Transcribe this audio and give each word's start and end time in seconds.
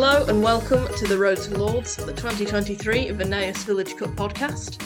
Hello 0.00 0.24
and 0.26 0.40
welcome 0.40 0.86
to 0.94 1.08
the 1.08 1.18
Road 1.18 1.38
to 1.38 1.58
Lords, 1.58 1.96
the 1.96 2.12
2023 2.12 3.08
Voneus 3.08 3.64
Village 3.64 3.96
Cup 3.96 4.10
podcast. 4.10 4.80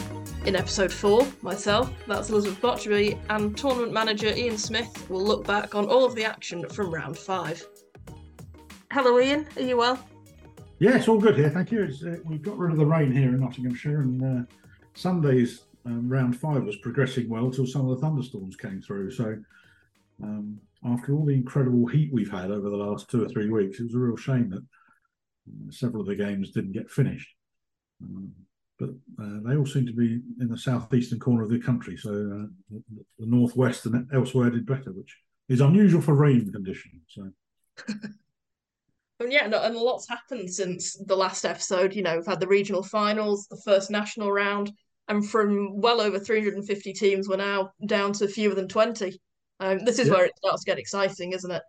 In 0.47 0.55
episode 0.55 0.91
4, 0.91 1.27
myself, 1.43 1.93
that's 2.07 2.31
Elizabeth 2.31 2.59
Botcherby, 2.59 3.19
and 3.29 3.55
tournament 3.55 3.93
manager 3.93 4.29
Ian 4.29 4.57
Smith 4.57 5.07
will 5.11 5.23
look 5.23 5.45
back 5.45 5.75
on 5.75 5.85
all 5.85 6.03
of 6.03 6.15
the 6.15 6.25
action 6.25 6.67
from 6.67 6.91
round 6.91 7.15
5. 7.15 7.63
Hello 8.91 9.19
Ian, 9.19 9.47
are 9.55 9.61
you 9.61 9.77
well? 9.77 10.03
Yes, 10.79 11.07
all 11.07 11.19
good 11.19 11.37
here, 11.37 11.51
thank 11.51 11.71
you. 11.71 11.93
Uh, 12.03 12.15
we've 12.25 12.41
got 12.41 12.57
rid 12.57 12.71
of 12.71 12.79
the 12.79 12.85
rain 12.87 13.11
here 13.11 13.29
in 13.29 13.39
Nottinghamshire, 13.39 14.01
and 14.01 14.23
uh, 14.23 14.51
Sunday's 14.95 15.65
um, 15.85 16.09
round 16.09 16.39
5 16.39 16.63
was 16.63 16.77
progressing 16.77 17.29
well 17.29 17.51
till 17.51 17.67
some 17.67 17.87
of 17.87 17.95
the 17.95 18.01
thunderstorms 18.01 18.55
came 18.55 18.81
through. 18.81 19.11
So 19.11 19.37
um, 20.23 20.59
after 20.83 21.13
all 21.13 21.23
the 21.23 21.35
incredible 21.35 21.85
heat 21.85 22.11
we've 22.11 22.31
had 22.31 22.49
over 22.49 22.67
the 22.67 22.75
last 22.75 23.11
two 23.11 23.23
or 23.23 23.29
three 23.29 23.51
weeks, 23.51 23.79
it 23.79 23.83
was 23.83 23.93
a 23.93 23.99
real 23.99 24.17
shame 24.17 24.49
that 24.49 24.63
several 25.69 26.01
of 26.01 26.07
the 26.07 26.15
games 26.15 26.51
didn't 26.51 26.71
get 26.71 26.89
finished. 26.89 27.29
Um, 28.01 28.31
but 28.79 28.89
uh, 29.21 29.39
they 29.45 29.55
all 29.55 29.65
seem 29.65 29.85
to 29.85 29.93
be 29.93 30.19
in 30.39 30.49
the 30.49 30.57
southeastern 30.57 31.19
corner 31.19 31.43
of 31.43 31.49
the 31.49 31.59
country, 31.59 31.95
so 31.95 32.09
uh, 32.09 32.47
the, 32.71 32.83
the, 33.19 33.25
northwest 33.25 33.85
and 33.85 34.07
elsewhere 34.13 34.49
did 34.49 34.65
better, 34.65 34.91
which 34.91 35.15
is 35.47 35.61
unusual 35.61 36.01
for 36.01 36.15
rain 36.15 36.51
conditions. 36.51 37.01
So. 37.07 37.29
and 39.19 39.31
yeah, 39.31 39.45
and 39.45 39.53
a 39.53 39.79
lot's 39.79 40.09
happened 40.09 40.51
since 40.51 40.97
the 40.97 41.15
last 41.15 41.45
episode. 41.45 41.95
You 41.95 42.01
know, 42.01 42.17
we've 42.17 42.25
had 42.25 42.39
the 42.39 42.47
regional 42.47 42.83
finals, 42.83 43.47
the 43.47 43.61
first 43.63 43.91
national 43.91 44.31
round, 44.31 44.71
and 45.07 45.27
from 45.27 45.79
well 45.79 46.01
over 46.01 46.19
350 46.19 46.93
teams, 46.93 47.29
we're 47.29 47.37
now 47.37 47.71
down 47.85 48.11
to 48.13 48.27
fewer 48.27 48.55
than 48.55 48.67
20. 48.67 49.19
Um, 49.59 49.79
this 49.79 49.99
is 49.99 50.07
yeah. 50.07 50.13
where 50.13 50.25
it 50.25 50.37
starts 50.37 50.63
to 50.63 50.71
get 50.71 50.79
exciting, 50.79 51.33
isn't 51.33 51.51
it? 51.51 51.61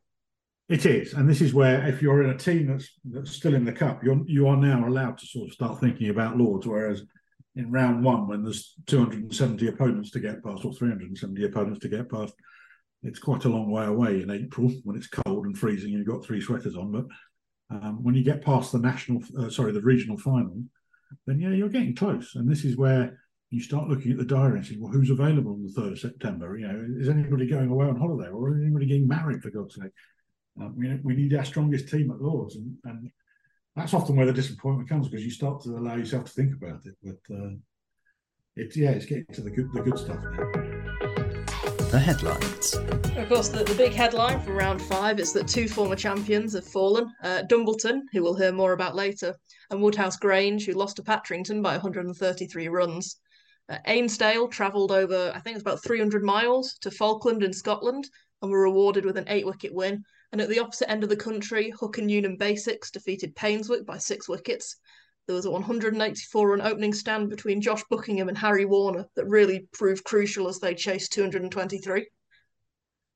It 0.68 0.86
is, 0.86 1.12
and 1.12 1.28
this 1.28 1.42
is 1.42 1.52
where 1.52 1.86
if 1.86 2.00
you're 2.00 2.22
in 2.22 2.30
a 2.30 2.38
team 2.38 2.68
that's 2.68 2.88
that's 3.04 3.32
still 3.32 3.54
in 3.54 3.66
the 3.66 3.72
cup, 3.72 4.02
you're 4.02 4.22
you 4.26 4.48
are 4.48 4.56
now 4.56 4.88
allowed 4.88 5.18
to 5.18 5.26
sort 5.26 5.48
of 5.48 5.54
start 5.54 5.78
thinking 5.78 6.08
about 6.08 6.38
Lords. 6.38 6.66
Whereas 6.66 7.02
in 7.54 7.70
round 7.70 8.02
one, 8.02 8.26
when 8.26 8.42
there's 8.42 8.74
270 8.86 9.68
opponents 9.68 10.10
to 10.12 10.20
get 10.20 10.42
past 10.42 10.64
or 10.64 10.72
370 10.72 11.44
opponents 11.44 11.80
to 11.80 11.88
get 11.88 12.10
past, 12.10 12.32
it's 13.02 13.18
quite 13.18 13.44
a 13.44 13.48
long 13.48 13.70
way 13.70 13.84
away 13.84 14.22
in 14.22 14.30
April 14.30 14.72
when 14.84 14.96
it's 14.96 15.06
cold 15.06 15.44
and 15.44 15.56
freezing 15.56 15.90
and 15.90 15.98
you've 15.98 16.08
got 16.08 16.24
three 16.24 16.40
sweaters 16.40 16.76
on. 16.76 16.90
But 16.90 17.04
um, 17.70 18.02
when 18.02 18.14
you 18.14 18.24
get 18.24 18.44
past 18.44 18.72
the 18.72 18.78
national, 18.78 19.22
uh, 19.38 19.50
sorry, 19.50 19.72
the 19.72 19.82
regional 19.82 20.16
final, 20.16 20.62
then 21.26 21.38
yeah, 21.38 21.50
you're 21.50 21.68
getting 21.68 21.94
close. 21.94 22.34
And 22.34 22.50
this 22.50 22.64
is 22.64 22.76
where 22.76 23.20
you 23.50 23.60
start 23.60 23.88
looking 23.88 24.12
at 24.12 24.18
the 24.18 24.24
diary 24.24 24.56
and 24.58 24.66
saying, 24.66 24.80
well, 24.80 24.90
who's 24.90 25.10
available 25.10 25.52
on 25.52 25.62
the 25.62 25.80
3rd 25.80 25.92
of 25.92 25.98
September? 25.98 26.56
You 26.56 26.66
know, 26.66 26.86
is 26.98 27.08
anybody 27.08 27.46
going 27.46 27.68
away 27.68 27.86
on 27.86 27.96
holiday 27.96 28.30
or 28.30 28.56
is 28.56 28.62
anybody 28.62 28.86
getting 28.86 29.06
married, 29.06 29.42
for 29.42 29.50
God's 29.50 29.76
sake? 29.76 29.92
Um, 30.60 30.74
we, 30.76 30.98
we 31.02 31.16
need 31.16 31.34
our 31.34 31.44
strongest 31.44 31.88
team 31.88 32.10
at 32.10 32.20
Lords, 32.20 32.56
and, 32.56 32.76
and 32.84 33.10
that's 33.74 33.94
often 33.94 34.16
where 34.16 34.26
the 34.26 34.32
disappointment 34.32 34.88
comes 34.88 35.08
because 35.08 35.24
you 35.24 35.30
start 35.30 35.62
to 35.62 35.70
allow 35.70 35.96
yourself 35.96 36.24
to 36.26 36.30
think 36.30 36.54
about 36.54 36.86
it. 36.86 36.94
But 37.02 37.34
uh, 37.34 37.50
it's 38.56 38.76
yeah, 38.76 38.90
it's 38.90 39.06
getting 39.06 39.26
to 39.32 39.40
the 39.40 39.50
good 39.50 39.72
the 39.72 39.82
good 39.82 39.98
stuff 39.98 40.22
now. 40.22 40.74
The 41.90 41.98
headlines. 41.98 42.74
Of 43.16 43.28
course, 43.28 43.48
the, 43.48 43.62
the 43.62 43.74
big 43.74 43.92
headline 43.92 44.40
from 44.40 44.56
round 44.56 44.82
five 44.82 45.20
is 45.20 45.32
that 45.32 45.46
two 45.46 45.68
former 45.68 45.94
champions 45.96 46.54
have 46.54 46.66
fallen. 46.66 47.12
Uh, 47.22 47.42
Dumbleton, 47.48 48.02
who 48.12 48.22
we'll 48.22 48.34
hear 48.34 48.52
more 48.52 48.72
about 48.72 48.96
later, 48.96 49.34
and 49.70 49.80
Woodhouse 49.80 50.16
Grange, 50.16 50.66
who 50.66 50.72
lost 50.72 50.96
to 50.96 51.02
Patrington 51.02 51.62
by 51.62 51.72
133 51.72 52.68
runs. 52.68 53.16
Uh, 53.68 53.78
Ainsdale 53.86 54.48
travelled 54.48 54.90
over, 54.92 55.32
I 55.34 55.38
think 55.38 55.56
it's 55.56 55.62
about 55.62 55.82
300 55.82 56.22
miles 56.22 56.76
to 56.80 56.90
Falkland 56.90 57.42
in 57.42 57.52
Scotland 57.52 58.08
and 58.42 58.50
were 58.50 58.62
rewarded 58.62 59.04
with 59.04 59.16
an 59.16 59.24
eight 59.28 59.46
wicket 59.46 59.72
win. 59.72 60.04
And 60.34 60.40
at 60.40 60.48
the 60.48 60.58
opposite 60.58 60.90
end 60.90 61.04
of 61.04 61.08
the 61.08 61.16
country, 61.16 61.70
Hook 61.70 61.98
and 61.98 62.08
Newnham 62.08 62.36
Basics 62.36 62.90
defeated 62.90 63.36
Painswick 63.36 63.86
by 63.86 63.98
six 63.98 64.28
wickets. 64.28 64.74
There 65.28 65.36
was 65.36 65.44
a 65.44 65.50
184 65.52 66.50
run 66.50 66.60
opening 66.60 66.92
stand 66.92 67.30
between 67.30 67.60
Josh 67.60 67.84
Buckingham 67.88 68.28
and 68.28 68.36
Harry 68.36 68.64
Warner 68.64 69.06
that 69.14 69.28
really 69.28 69.68
proved 69.70 70.02
crucial 70.02 70.48
as 70.48 70.58
they 70.58 70.74
chased 70.74 71.12
223. 71.12 72.08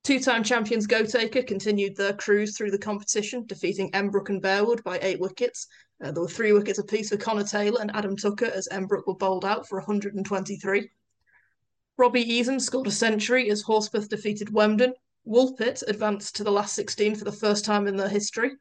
Two 0.05 0.19
time 0.21 0.45
champions 0.45 0.87
Goatacre 0.87 1.45
continued 1.45 1.97
their 1.97 2.13
cruise 2.13 2.55
through 2.55 2.71
the 2.71 2.77
competition, 2.77 3.45
defeating 3.45 3.91
Emmbrook 3.91 4.29
and 4.29 4.41
Bearwood 4.41 4.81
by 4.85 4.97
eight 5.01 5.19
wickets. 5.19 5.67
Uh, 6.01 6.11
there 6.11 6.23
were 6.23 6.29
three 6.29 6.53
wickets 6.53 6.79
apiece 6.79 7.09
for 7.09 7.17
Connor 7.17 7.43
Taylor 7.43 7.81
and 7.81 7.93
Adam 7.93 8.15
Tucker 8.15 8.45
as 8.45 8.69
Emmbrook 8.71 9.07
were 9.07 9.15
bowled 9.15 9.43
out 9.43 9.67
for 9.67 9.79
123. 9.79 10.89
Robbie 11.97 12.25
Eason 12.25 12.61
scored 12.61 12.87
a 12.87 12.91
century 12.91 13.49
as 13.49 13.61
Horsforth 13.61 14.07
defeated 14.07 14.53
Wemden, 14.53 14.93
Woolpit 15.29 15.83
advanced 15.87 16.35
to 16.37 16.43
the 16.43 16.51
last 16.51 16.73
16 16.75 17.15
for 17.15 17.23
the 17.23 17.31
first 17.31 17.63
time 17.63 17.87
in 17.87 17.95
their 17.95 18.09
history. 18.09 18.51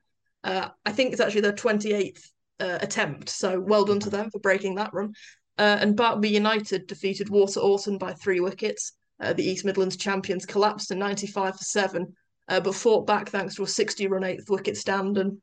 Uh, 0.45 0.69
I 0.85 0.93
think 0.93 1.13
it's 1.13 1.21
actually 1.21 1.41
their 1.41 1.53
28th 1.53 2.31
uh, 2.61 2.79
attempt, 2.81 3.31
so 3.31 3.59
well 3.59 3.85
done 3.85 4.01
to 4.01 4.11
them 4.11 4.31
for 4.31 4.39
breaking 4.41 4.75
that 4.75 4.93
run. 4.93 5.15
Uh, 5.57 5.79
and 5.81 5.97
Barkby 5.97 6.31
United 6.31 6.87
defeated 6.87 7.31
Water 7.31 7.61
Orton 7.61 7.99
by 7.99 8.13
three 8.13 8.41
wickets. 8.41 8.93
Uh, 9.21 9.33
the 9.33 9.45
East 9.45 9.65
Midlands 9.65 9.97
champions 9.97 10.47
collapsed 10.47 10.89
to 10.89 10.95
95 10.95 11.57
for 11.57 11.65
seven, 11.65 12.15
uh, 12.49 12.61
but 12.61 12.75
fought 12.75 13.07
back 13.07 13.31
thanks 13.31 13.57
to 13.57 13.65
a 13.65 13.67
60 13.67 14.07
run 14.07 14.23
eighth 14.23 14.49
wicket 14.49 14.77
stand 14.77 15.19
and 15.19 15.39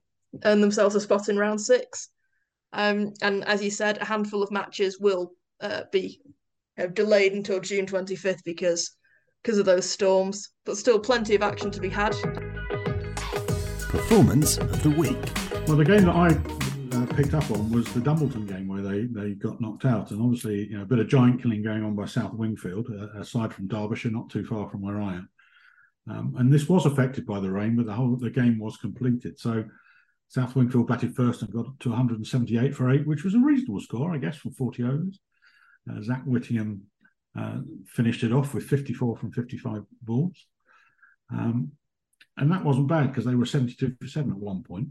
earned 0.46 0.64
themselves 0.64 0.96
a 0.96 1.02
spot 1.02 1.28
in 1.28 1.38
round 1.38 1.60
six. 1.60 2.10
Um, 2.72 3.14
and 3.22 3.44
as 3.46 3.64
you 3.64 3.72
said, 3.72 3.98
a 3.98 4.06
handful 4.06 4.44
of 4.44 4.52
matches 4.52 5.00
will 5.00 5.32
uh, 5.60 5.84
be 5.92 6.22
delayed 6.94 7.34
until 7.34 7.60
June 7.60 7.86
25th 7.86 8.44
because 8.44 8.92
because 9.46 9.60
of 9.60 9.66
those 9.66 9.88
storms, 9.88 10.50
but 10.66 10.76
still 10.76 11.00
plenty 11.00 11.36
of 11.36 11.44
action 11.44 11.70
to 11.70 11.80
be 11.80 11.88
had. 11.88 12.16
Performance 13.90 14.58
of 14.58 14.82
the 14.82 14.90
week. 14.90 15.20
Well, 15.68 15.78
the 15.78 15.86
game 15.86 16.06
that 16.06 16.16
I 16.16 16.30
uh, 16.98 17.06
picked 17.14 17.36
up 17.36 17.52
on 17.52 17.72
was 17.72 17.86
the 17.94 18.00
Dumbleton 18.00 18.48
game 18.48 18.68
where 18.68 18.82
they 18.82 19.06
they 19.06 19.36
got 19.36 19.62
knocked 19.62 19.86
out, 19.86 20.10
and 20.10 20.20
obviously 20.20 20.68
you 20.68 20.78
know 20.78 20.82
a 20.82 20.88
bit 20.88 20.98
of 20.98 21.08
giant 21.08 21.44
killing 21.44 21.62
going 21.62 21.84
on 21.84 21.96
by 21.96 22.06
South 22.06 22.34
Wingfield, 22.34 22.90
uh, 22.90 23.20
aside 23.20 23.54
from 23.54 23.68
Derbyshire, 23.68 24.10
not 24.10 24.32
too 24.32 24.44
far 24.44 24.68
from 24.68 24.82
where 24.82 25.00
I 25.00 25.14
am. 25.14 25.30
Um, 26.10 26.36
and 26.40 26.52
this 26.52 26.68
was 26.68 26.88
affected 26.88 27.28
by 27.28 27.40
the 27.40 27.52
rain, 27.52 27.76
but 27.76 27.86
the 27.86 27.94
whole 27.94 28.16
the 28.16 28.32
game 28.32 28.58
was 28.58 28.78
completed. 28.78 29.40
So 29.40 29.64
South 30.28 30.56
Wingfield 30.56 30.88
batted 30.88 31.16
first 31.16 31.44
and 31.44 31.54
got 31.54 31.68
to 31.82 31.90
178 31.90 32.76
for 32.76 32.90
eight, 32.90 33.06
which 33.06 33.24
was 33.24 33.36
a 33.36 33.40
reasonable 33.40 33.80
score, 33.80 34.12
I 34.12 34.18
guess, 34.18 34.38
from 34.38 34.54
40 34.54 34.84
overs. 34.84 35.20
Uh, 35.88 36.02
Zach 36.02 36.24
Whittingham 36.24 36.82
uh, 37.38 37.58
finished 37.88 38.24
it 38.24 38.32
off 38.32 38.54
with 38.54 38.66
54 38.66 39.18
from 39.18 39.32
55 39.32 39.84
balls. 40.02 40.48
Um, 41.32 41.72
and 42.38 42.52
that 42.52 42.64
wasn't 42.64 42.88
bad 42.88 43.08
because 43.08 43.26
they 43.26 43.36
were 43.36 43.46
72 43.46 43.96
for 44.00 44.08
7 44.08 44.32
at 44.32 44.38
one 44.38 44.64
point. 44.64 44.90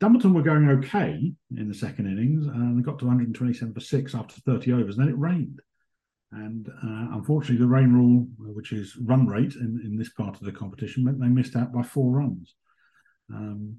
Dumbleton 0.00 0.32
were 0.34 0.42
going 0.42 0.68
okay 0.68 1.32
in 1.56 1.68
the 1.68 1.74
second 1.74 2.06
innings 2.06 2.46
and 2.46 2.78
they 2.78 2.82
got 2.82 2.98
to 3.00 3.06
127 3.06 3.74
for 3.74 3.80
6 3.80 4.14
after 4.14 4.40
30 4.40 4.72
overs. 4.72 4.96
And 4.96 5.06
then 5.06 5.14
it 5.14 5.18
rained. 5.18 5.60
And 6.32 6.68
uh, 6.68 7.16
unfortunately, 7.16 7.58
the 7.58 7.66
rain 7.66 7.92
rule, 7.92 8.26
which 8.38 8.72
is 8.72 8.96
run 8.96 9.26
rate 9.26 9.54
in, 9.56 9.80
in 9.84 9.96
this 9.98 10.10
part 10.10 10.36
of 10.36 10.42
the 10.42 10.52
competition, 10.52 11.04
meant 11.04 11.20
they 11.20 11.26
missed 11.26 11.56
out 11.56 11.72
by 11.72 11.82
four 11.82 12.12
runs. 12.12 12.54
Um, 13.34 13.78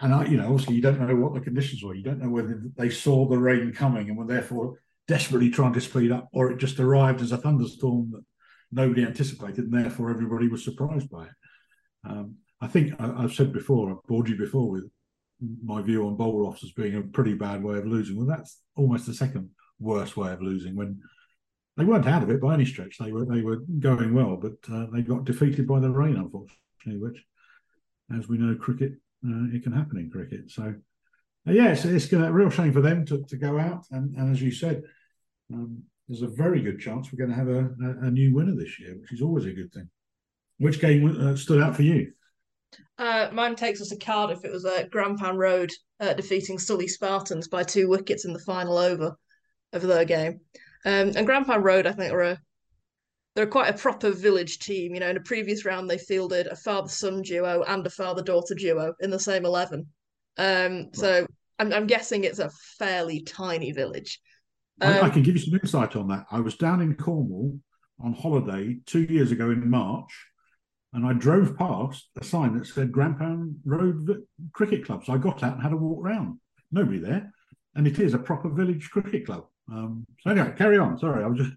and 0.00 0.12
I, 0.12 0.24
you 0.24 0.36
know, 0.36 0.48
obviously, 0.48 0.74
you 0.74 0.82
don't 0.82 1.00
know 1.00 1.14
what 1.14 1.34
the 1.34 1.40
conditions 1.40 1.82
were. 1.82 1.94
You 1.94 2.02
don't 2.02 2.20
know 2.20 2.28
whether 2.28 2.60
they 2.76 2.90
saw 2.90 3.28
the 3.28 3.38
rain 3.38 3.72
coming 3.72 4.08
and 4.08 4.18
were 4.18 4.26
therefore 4.26 4.80
desperately 5.08 5.50
trying 5.50 5.72
to 5.74 5.80
speed 5.80 6.12
up, 6.12 6.28
or 6.32 6.50
it 6.50 6.58
just 6.58 6.78
arrived 6.78 7.20
as 7.20 7.32
a 7.32 7.36
thunderstorm 7.36 8.10
that 8.12 8.24
nobody 8.70 9.02
anticipated, 9.02 9.64
and 9.64 9.72
therefore 9.72 10.10
everybody 10.10 10.48
was 10.48 10.64
surprised 10.64 11.10
by 11.10 11.24
it. 11.24 11.32
Um, 12.04 12.36
I 12.60 12.68
think 12.68 12.94
I, 13.00 13.22
have 13.22 13.34
said 13.34 13.52
before, 13.52 13.90
I've 13.90 14.02
bored 14.06 14.28
you 14.28 14.36
before 14.36 14.70
with 14.70 14.84
my 15.64 15.82
view 15.82 16.06
on 16.06 16.16
bowl 16.16 16.46
offs 16.46 16.62
as 16.62 16.72
being 16.72 16.96
a 16.96 17.02
pretty 17.02 17.34
bad 17.34 17.62
way 17.62 17.78
of 17.78 17.86
losing. 17.86 18.16
Well, 18.16 18.26
that's 18.26 18.60
almost 18.76 19.06
the 19.06 19.14
second 19.14 19.50
worst 19.80 20.16
way 20.16 20.32
of 20.32 20.40
losing 20.40 20.76
when 20.76 21.00
they 21.76 21.84
weren't 21.84 22.06
out 22.06 22.22
of 22.22 22.30
it 22.30 22.40
by 22.40 22.54
any 22.54 22.64
stretch. 22.64 22.98
They 22.98 23.10
were 23.10 23.24
they 23.24 23.42
were 23.42 23.62
going 23.78 24.14
well, 24.14 24.36
but 24.36 24.52
uh, 24.72 24.86
they 24.92 25.02
got 25.02 25.24
defeated 25.24 25.66
by 25.66 25.80
the 25.80 25.90
rain, 25.90 26.16
unfortunately. 26.16 26.58
Which, 26.98 27.24
as 28.16 28.28
we 28.28 28.38
know, 28.38 28.54
cricket 28.54 28.92
uh, 29.26 29.54
it 29.54 29.62
can 29.62 29.72
happen 29.72 29.98
in 29.98 30.10
cricket. 30.10 30.50
So 30.50 30.74
yeah, 31.46 31.72
it's, 31.72 31.84
it's 31.84 32.12
a 32.12 32.32
real 32.32 32.50
shame 32.50 32.72
for 32.72 32.80
them 32.80 33.04
to, 33.06 33.24
to 33.24 33.36
go 33.36 33.58
out. 33.58 33.84
And, 33.90 34.14
and 34.16 34.30
as 34.30 34.40
you 34.40 34.52
said, 34.52 34.82
um, 35.52 35.82
there's 36.08 36.22
a 36.22 36.28
very 36.28 36.60
good 36.60 36.78
chance 36.78 37.12
we're 37.12 37.24
going 37.24 37.30
to 37.30 37.36
have 37.36 37.48
a, 37.48 37.70
a, 37.84 38.06
a, 38.06 38.10
new 38.10 38.34
winner 38.34 38.54
this 38.54 38.78
year, 38.78 38.96
which 39.00 39.12
is 39.12 39.22
always 39.22 39.46
a 39.46 39.52
good 39.52 39.72
thing. 39.72 39.88
Which 40.58 40.80
game 40.80 41.16
uh, 41.20 41.36
stood 41.36 41.62
out 41.62 41.74
for 41.74 41.82
you? 41.82 42.12
Uh, 42.98 43.28
mine 43.32 43.56
takes 43.56 43.80
us 43.80 43.88
to 43.88 43.96
Cardiff. 43.96 44.44
It 44.44 44.52
was 44.52 44.64
uh, 44.64 44.84
Grampound 44.92 45.36
Road 45.36 45.70
uh, 46.00 46.14
defeating 46.14 46.58
Sully 46.58 46.86
Spartans 46.86 47.48
by 47.48 47.62
two 47.62 47.88
wickets 47.88 48.24
in 48.24 48.32
the 48.32 48.38
final 48.38 48.78
over 48.78 49.16
of 49.72 49.82
their 49.82 50.04
game. 50.04 50.40
Um, 50.84 51.12
and 51.16 51.26
Grampound 51.26 51.64
Road, 51.64 51.86
I 51.86 51.92
think, 51.92 52.12
are 52.12 52.22
a 52.22 52.38
they're 53.34 53.46
quite 53.46 53.74
a 53.74 53.78
proper 53.78 54.10
village 54.10 54.58
team. 54.58 54.94
You 54.94 55.00
know, 55.00 55.08
in 55.08 55.16
a 55.16 55.20
previous 55.20 55.64
round, 55.64 55.88
they 55.88 55.96
fielded 55.96 56.48
a 56.48 56.56
father-son 56.56 57.22
duo 57.22 57.64
and 57.66 57.86
a 57.86 57.90
father-daughter 57.90 58.54
duo 58.54 58.92
in 59.00 59.10
the 59.10 59.18
same 59.18 59.46
eleven. 59.46 59.86
Um, 60.38 60.88
so 60.92 61.26
I'm, 61.58 61.72
I'm, 61.72 61.86
guessing 61.86 62.24
it's 62.24 62.38
a 62.38 62.50
fairly 62.78 63.20
tiny 63.22 63.72
village. 63.72 64.20
Um, 64.80 64.92
I, 64.92 64.98
I, 64.98 65.00
um, 65.02 65.10
can 65.10 65.22
give 65.22 65.36
you 65.36 65.42
some 65.42 65.54
insight 65.54 65.96
on 65.96 66.08
that. 66.08 66.26
I 66.30 66.40
was 66.40 66.56
down 66.56 66.80
in 66.80 66.94
Cornwall 66.94 67.58
on 68.00 68.14
holiday 68.14 68.78
two 68.86 69.02
years 69.02 69.30
ago 69.30 69.50
in 69.50 69.68
March, 69.68 70.10
and 70.92 71.06
I 71.06 71.12
drove 71.12 71.56
past 71.56 72.08
a 72.20 72.24
sign 72.24 72.56
that 72.56 72.66
said 72.66 72.92
Grampound 72.92 73.56
Road 73.64 74.24
Cricket 74.52 74.84
Club. 74.84 75.04
So 75.04 75.12
I 75.12 75.18
got 75.18 75.42
out 75.42 75.54
and 75.54 75.62
had 75.62 75.72
a 75.72 75.76
walk 75.76 76.02
round. 76.02 76.38
Nobody 76.70 76.98
there, 76.98 77.32
and 77.74 77.86
it 77.86 77.98
is 77.98 78.14
a 78.14 78.18
proper 78.18 78.48
village 78.48 78.90
cricket 78.90 79.26
club. 79.26 79.44
Um, 79.70 80.06
so 80.20 80.30
anyway, 80.30 80.54
carry 80.56 80.78
on. 80.78 80.98
Sorry, 80.98 81.22
I 81.22 81.26
was 81.26 81.38
just. 81.38 81.52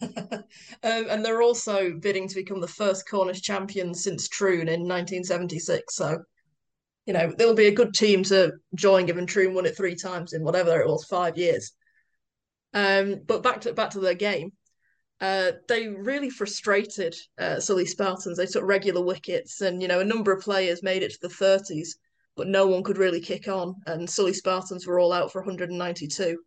um, 0.16 0.44
and 0.82 1.24
they're 1.24 1.42
also 1.42 1.92
bidding 2.00 2.28
to 2.28 2.34
become 2.34 2.60
the 2.60 2.68
first 2.68 3.08
Cornish 3.08 3.42
champion 3.42 3.94
since 3.94 4.28
Troon 4.28 4.68
in 4.68 4.80
1976. 4.80 5.94
So, 5.94 6.18
you 7.06 7.12
know, 7.12 7.32
there'll 7.36 7.54
be 7.54 7.66
a 7.66 7.74
good 7.74 7.94
team 7.94 8.22
to 8.24 8.52
join, 8.74 9.06
given 9.06 9.26
Troon 9.26 9.54
won 9.54 9.66
it 9.66 9.76
three 9.76 9.94
times 9.94 10.32
in 10.32 10.42
whatever 10.42 10.80
it 10.80 10.86
was, 10.86 11.04
five 11.04 11.36
years. 11.36 11.72
Um, 12.72 13.20
but 13.26 13.42
back 13.42 13.60
to 13.62 13.72
back 13.72 13.90
to 13.90 14.00
their 14.00 14.14
game. 14.14 14.52
Uh, 15.20 15.52
they 15.68 15.88
really 15.88 16.28
frustrated 16.28 17.14
uh, 17.38 17.60
Sully 17.60 17.86
Spartans. 17.86 18.36
They 18.36 18.46
took 18.46 18.64
regular 18.64 19.02
wickets, 19.02 19.60
and 19.60 19.80
you 19.80 19.88
know 19.88 20.00
a 20.00 20.04
number 20.04 20.32
of 20.32 20.42
players 20.42 20.82
made 20.82 21.02
it 21.02 21.12
to 21.12 21.18
the 21.22 21.28
30s, 21.28 21.90
but 22.36 22.48
no 22.48 22.66
one 22.66 22.82
could 22.82 22.98
really 22.98 23.20
kick 23.20 23.48
on. 23.48 23.76
And 23.86 24.08
Sully 24.08 24.34
Spartans 24.34 24.86
were 24.86 24.98
all 24.98 25.12
out 25.12 25.30
for 25.30 25.40
192. 25.40 26.38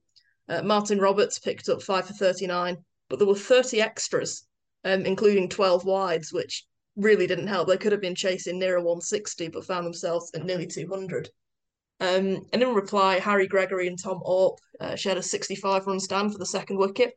Uh, 0.50 0.62
Martin 0.64 1.00
Roberts 1.00 1.40
picked 1.40 1.70
up 1.70 1.82
five 1.82 2.08
for 2.08 2.14
39, 2.14 2.78
but 3.10 3.20
there 3.20 3.28
were 3.28 3.36
30 3.36 3.82
extras, 3.82 4.46
um, 4.84 5.06
including 5.06 5.50
12 5.50 5.86
wides, 5.86 6.34
which 6.34 6.66
really 6.98 7.28
didn't 7.28 7.48
help. 7.48 7.68
They 7.68 7.78
could 7.78 7.94
have 7.94 8.02
been 8.02 8.16
chasing 8.16 8.60
nearer 8.60 8.80
160, 8.80 9.48
but 9.50 9.66
found 9.66 9.86
themselves 9.86 10.32
at 10.34 10.44
nearly 10.44 10.68
200. 10.68 11.30
Um, 12.00 12.46
and 12.52 12.62
in 12.62 12.74
reply, 12.74 13.20
Harry 13.20 13.48
Gregory 13.48 13.88
and 13.88 13.98
Tom 14.02 14.22
Orp 14.26 14.58
uh, 14.80 14.96
shared 14.96 15.18
a 15.18 15.24
65 15.24 15.88
run 15.88 16.00
stand 16.00 16.32
for 16.32 16.38
the 16.38 16.46
second 16.46 16.78
wicket, 16.78 17.14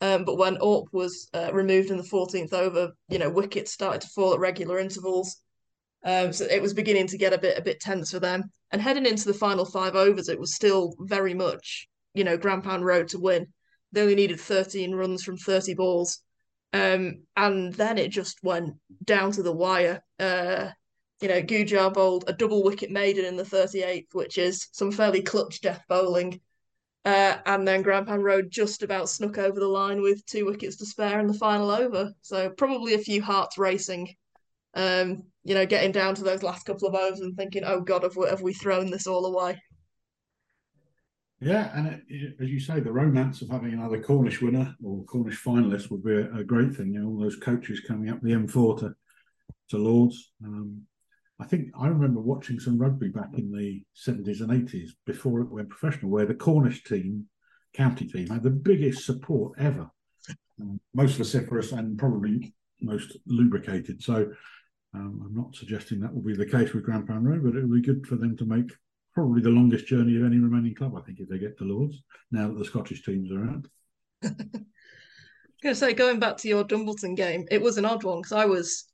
um, 0.00 0.24
but 0.24 0.38
when 0.38 0.56
Orp 0.56 0.86
was 0.92 1.28
uh, 1.34 1.50
removed 1.52 1.90
in 1.90 1.96
the 1.96 2.02
14th 2.02 2.52
over, 2.52 2.92
you 3.08 3.18
know, 3.18 3.28
wickets 3.28 3.72
started 3.72 4.00
to 4.02 4.08
fall 4.08 4.32
at 4.32 4.40
regular 4.40 4.78
intervals. 4.78 5.36
Um, 6.04 6.32
so 6.32 6.46
it 6.46 6.62
was 6.62 6.72
beginning 6.72 7.08
to 7.08 7.18
get 7.18 7.34
a 7.34 7.38
bit 7.38 7.58
a 7.58 7.62
bit 7.62 7.80
tense 7.80 8.10
for 8.10 8.20
them. 8.20 8.44
And 8.70 8.80
heading 8.80 9.04
into 9.04 9.26
the 9.26 9.34
final 9.34 9.66
five 9.66 9.96
overs, 9.96 10.28
it 10.28 10.40
was 10.40 10.54
still 10.54 10.94
very 11.00 11.34
much, 11.34 11.88
you 12.14 12.24
know, 12.24 12.38
Grampound 12.38 12.82
Road 12.82 13.08
to 13.08 13.18
win. 13.18 13.48
They 13.92 14.00
only 14.00 14.14
needed 14.14 14.40
13 14.40 14.94
runs 14.94 15.22
from 15.22 15.36
30 15.36 15.74
balls. 15.74 16.20
Um, 16.72 17.22
and 17.36 17.74
then 17.74 17.98
it 17.98 18.08
just 18.08 18.42
went 18.42 18.74
down 19.04 19.32
to 19.32 19.42
the 19.42 19.52
wire. 19.52 20.02
Uh, 20.18 20.70
you 21.20 21.28
know, 21.28 21.42
Gujar 21.42 21.92
bowled 21.92 22.24
a 22.28 22.32
double 22.32 22.62
wicket 22.62 22.90
maiden 22.90 23.24
in 23.24 23.36
the 23.36 23.42
38th, 23.42 24.14
which 24.14 24.38
is 24.38 24.68
some 24.72 24.92
fairly 24.92 25.22
clutch 25.22 25.60
death 25.60 25.82
bowling. 25.88 26.40
Uh, 27.04 27.38
and 27.46 27.66
then 27.66 27.82
Grampound 27.82 28.22
Road 28.22 28.50
just 28.50 28.82
about 28.82 29.08
snuck 29.08 29.38
over 29.38 29.58
the 29.58 29.66
line 29.66 30.02
with 30.02 30.24
two 30.26 30.44
wickets 30.44 30.76
to 30.76 30.86
spare 30.86 31.18
in 31.18 31.26
the 31.26 31.34
final 31.34 31.70
over. 31.70 32.12
So 32.20 32.50
probably 32.50 32.94
a 32.94 32.98
few 32.98 33.22
hearts 33.22 33.58
racing. 33.58 34.14
Um, 34.74 35.24
you 35.42 35.54
know, 35.54 35.66
getting 35.66 35.92
down 35.92 36.14
to 36.16 36.22
those 36.22 36.42
last 36.42 36.66
couple 36.66 36.86
of 36.86 36.94
overs 36.94 37.20
and 37.20 37.36
thinking, 37.36 37.64
"Oh 37.64 37.80
God, 37.80 38.02
have 38.02 38.16
we, 38.16 38.28
have 38.28 38.42
we 38.42 38.52
thrown 38.52 38.90
this 38.90 39.06
all 39.06 39.26
away?" 39.26 39.60
Yeah, 41.40 41.70
and 41.74 41.86
it, 41.86 42.02
it, 42.08 42.36
as 42.40 42.50
you 42.50 42.60
say, 42.60 42.80
the 42.80 42.92
romance 42.92 43.40
of 43.40 43.48
having 43.48 43.72
another 43.72 44.02
Cornish 44.02 44.42
winner 44.42 44.74
or 44.84 45.04
Cornish 45.04 45.42
finalist 45.42 45.90
would 45.90 46.04
be 46.04 46.12
a, 46.12 46.40
a 46.40 46.44
great 46.44 46.74
thing. 46.74 46.92
You 46.92 47.00
know, 47.00 47.08
all 47.08 47.18
those 47.18 47.36
coaches 47.36 47.80
coming 47.80 48.10
up 48.10 48.20
the 48.20 48.32
M4 48.32 48.80
to 48.80 48.94
to 49.70 49.78
Lords. 49.78 50.32
Um, 50.44 50.82
I 51.40 51.46
think 51.46 51.70
I 51.78 51.88
remember 51.88 52.20
watching 52.20 52.60
some 52.60 52.78
rugby 52.78 53.08
back 53.08 53.30
in 53.38 53.50
the 53.50 53.82
70s 53.96 54.40
and 54.40 54.50
80s 54.50 54.90
before 55.06 55.40
it 55.40 55.50
went 55.50 55.70
professional, 55.70 56.10
where 56.10 56.26
the 56.26 56.34
Cornish 56.34 56.84
team, 56.84 57.26
county 57.72 58.06
team, 58.06 58.28
had 58.28 58.42
the 58.42 58.50
biggest 58.50 59.06
support 59.06 59.58
ever, 59.58 59.90
um, 60.60 60.78
most 60.92 61.16
vociferous 61.16 61.72
and 61.72 61.98
probably 61.98 62.54
most 62.82 63.16
lubricated. 63.26 64.02
So 64.02 64.30
um, 64.92 65.22
I'm 65.24 65.34
not 65.34 65.54
suggesting 65.54 66.00
that 66.00 66.12
will 66.12 66.22
be 66.22 66.36
the 66.36 66.44
case 66.44 66.74
with 66.74 66.86
Grampound 66.86 67.24
Road, 67.24 67.42
but 67.44 67.56
it 67.56 67.62
will 67.62 67.76
be 67.76 67.82
good 67.82 68.06
for 68.06 68.16
them 68.16 68.36
to 68.36 68.44
make 68.44 68.70
probably 69.20 69.42
the 69.42 69.50
longest 69.50 69.86
journey 69.86 70.16
of 70.16 70.24
any 70.24 70.38
remaining 70.38 70.74
club, 70.74 70.96
I 70.96 71.02
think, 71.02 71.20
if 71.20 71.28
they 71.28 71.36
get 71.36 71.58
to 71.58 71.64
Lords, 71.64 72.02
now 72.30 72.48
that 72.48 72.58
the 72.58 72.64
Scottish 72.64 73.04
teams 73.04 73.30
are 73.30 73.44
out. 73.44 73.66
Going 75.62 75.74
to 75.74 75.74
say, 75.74 75.92
going 75.92 76.18
back 76.18 76.38
to 76.38 76.48
your 76.48 76.64
Dumbleton 76.64 77.14
game, 77.18 77.46
it 77.50 77.60
was 77.60 77.76
an 77.76 77.84
odd 77.84 78.02
one 78.02 78.22
because 78.22 78.32
I 78.32 78.46
was, 78.46 78.86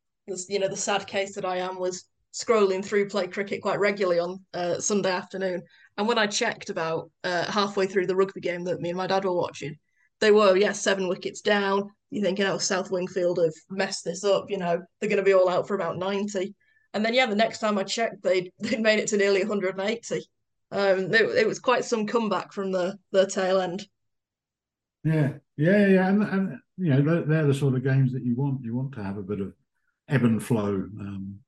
you 0.48 0.58
know, 0.58 0.66
the 0.66 0.76
sad 0.76 1.06
case 1.06 1.36
that 1.36 1.44
I 1.44 1.58
am 1.58 1.78
was 1.78 2.06
scrolling 2.34 2.84
through 2.84 3.08
play 3.08 3.28
cricket 3.28 3.62
quite 3.62 3.78
regularly 3.78 4.18
on 4.18 4.44
uh, 4.52 4.80
Sunday 4.80 5.12
afternoon. 5.12 5.62
And 5.96 6.08
when 6.08 6.18
I 6.18 6.26
checked 6.26 6.70
about 6.70 7.08
uh, 7.22 7.44
halfway 7.44 7.86
through 7.86 8.08
the 8.08 8.16
rugby 8.16 8.40
game 8.40 8.64
that 8.64 8.80
me 8.80 8.88
and 8.88 8.98
my 8.98 9.06
dad 9.06 9.24
were 9.24 9.32
watching, 9.32 9.76
they 10.20 10.32
were, 10.32 10.56
yes, 10.56 10.60
yeah, 10.60 10.72
seven 10.72 11.06
wickets 11.06 11.40
down. 11.40 11.88
You 12.10 12.20
think, 12.20 12.40
you 12.40 12.44
know, 12.46 12.58
South 12.58 12.90
Wingfield 12.90 13.38
have 13.38 13.54
messed 13.70 14.04
this 14.04 14.24
up, 14.24 14.46
you 14.48 14.58
know, 14.58 14.82
they're 15.00 15.08
going 15.08 15.18
to 15.18 15.22
be 15.22 15.34
all 15.34 15.48
out 15.48 15.68
for 15.68 15.76
about 15.76 15.98
90. 15.98 16.52
And 16.94 17.04
then, 17.04 17.14
yeah, 17.14 17.26
the 17.26 17.34
next 17.34 17.58
time 17.58 17.78
I 17.78 17.84
checked, 17.84 18.22
they'd, 18.22 18.52
they'd 18.58 18.80
made 18.80 18.98
it 18.98 19.08
to 19.08 19.16
nearly 19.16 19.44
180. 19.44 20.24
Um, 20.72 21.14
it, 21.14 21.22
it 21.22 21.46
was 21.46 21.58
quite 21.58 21.84
some 21.84 22.06
comeback 22.06 22.52
from 22.52 22.72
the, 22.72 22.98
the 23.12 23.26
tail 23.26 23.60
end. 23.60 23.86
Yeah, 25.04 25.34
yeah, 25.56 25.86
yeah. 25.86 26.08
And, 26.08 26.22
and 26.22 26.58
you 26.76 26.90
know, 26.90 27.02
they're, 27.02 27.22
they're 27.22 27.46
the 27.46 27.54
sort 27.54 27.74
of 27.74 27.84
games 27.84 28.12
that 28.12 28.24
you 28.24 28.34
want. 28.34 28.64
You 28.64 28.74
want 28.74 28.92
to 28.92 29.04
have 29.04 29.16
a 29.18 29.22
bit 29.22 29.40
of 29.40 29.52
ebb 30.08 30.24
and 30.24 30.42
flow. 30.42 30.68
Um, 30.74 31.40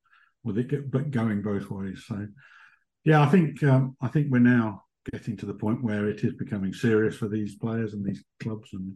with 0.43 0.57
it 0.57 0.91
but 0.91 1.11
going 1.11 1.41
both 1.41 1.69
ways. 1.69 2.03
So, 2.07 2.27
yeah, 3.03 3.21
I 3.21 3.27
think 3.27 3.61
um, 3.63 3.95
I 4.01 4.07
think 4.07 4.27
we're 4.29 4.39
now 4.39 4.83
getting 5.11 5.37
to 5.37 5.45
the 5.45 5.53
point 5.53 5.83
where 5.83 6.07
it 6.07 6.23
is 6.23 6.33
becoming 6.33 6.73
serious 6.73 7.15
for 7.15 7.27
these 7.27 7.55
players 7.55 7.93
and 7.93 8.05
these 8.05 8.23
clubs, 8.41 8.69
and 8.73 8.95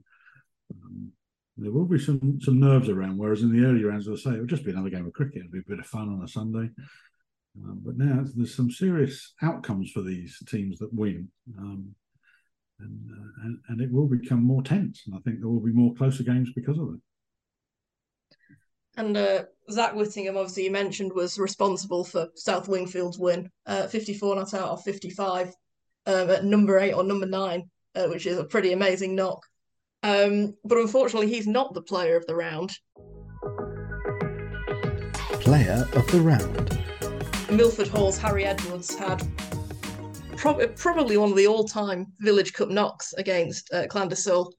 um, 0.71 1.11
there 1.57 1.71
will 1.71 1.85
be 1.85 1.99
some 1.99 2.39
some 2.41 2.59
nerves 2.59 2.89
around. 2.89 3.17
Whereas 3.17 3.41
in 3.41 3.51
the 3.51 3.65
early 3.65 3.83
rounds, 3.83 4.07
as 4.07 4.25
I 4.25 4.31
say, 4.31 4.35
it 4.37 4.39
would 4.39 4.49
just 4.49 4.65
be 4.65 4.71
another 4.71 4.89
game 4.89 5.05
of 5.05 5.13
cricket. 5.13 5.37
It'd 5.37 5.51
be 5.51 5.59
a 5.59 5.69
bit 5.69 5.79
of 5.79 5.85
fun 5.85 6.09
on 6.09 6.23
a 6.23 6.27
Sunday. 6.27 6.69
Um, 7.63 7.81
but 7.85 7.97
now 7.97 8.23
there's 8.35 8.55
some 8.55 8.71
serious 8.71 9.33
outcomes 9.43 9.91
for 9.91 10.01
these 10.01 10.41
teams 10.47 10.79
that 10.79 10.91
win, 10.91 11.29
um, 11.59 11.93
and, 12.79 13.11
uh, 13.11 13.43
and, 13.43 13.59
and 13.69 13.81
it 13.81 13.91
will 13.91 14.07
become 14.07 14.43
more 14.43 14.63
tense. 14.63 15.03
And 15.05 15.15
I 15.15 15.19
think 15.19 15.39
there 15.39 15.49
will 15.49 15.59
be 15.59 15.71
more 15.71 15.93
closer 15.93 16.23
games 16.23 16.51
because 16.55 16.79
of 16.79 16.95
it. 16.95 16.99
And 18.95 19.17
uh, 19.17 19.43
Zach 19.71 19.93
Whittingham, 19.93 20.37
obviously 20.37 20.65
you 20.65 20.71
mentioned, 20.71 21.13
was 21.13 21.39
responsible 21.39 22.03
for 22.03 22.27
South 22.35 22.67
Wingfield's 22.67 23.19
win, 23.19 23.49
uh, 23.65 23.87
54 23.87 24.35
not 24.35 24.53
out 24.53 24.69
of 24.69 24.83
55 24.83 25.53
um, 26.05 26.29
at 26.29 26.45
number 26.45 26.79
eight 26.79 26.93
or 26.93 27.03
number 27.03 27.25
nine, 27.25 27.69
uh, 27.95 28.07
which 28.07 28.25
is 28.25 28.37
a 28.37 28.43
pretty 28.43 28.73
amazing 28.73 29.15
knock. 29.15 29.43
Um, 30.03 30.55
but 30.65 30.77
unfortunately, 30.77 31.29
he's 31.29 31.47
not 31.47 31.73
the 31.73 31.81
player 31.81 32.17
of 32.17 32.25
the 32.27 32.35
round. 32.35 32.71
Player 35.39 35.87
of 35.93 36.07
the 36.07 36.21
round. 36.21 36.79
Milford 37.49 37.87
Hall's 37.87 38.17
Harry 38.17 38.45
Edwards 38.45 38.95
had 38.95 39.21
pro- 40.37 40.67
probably 40.69 41.17
one 41.17 41.29
of 41.29 41.37
the 41.37 41.47
all-time 41.47 42.07
Village 42.19 42.53
Cup 42.53 42.69
knocks 42.69 43.13
against 43.13 43.73
uh, 43.73 43.87
Llandyssil, 43.87 44.51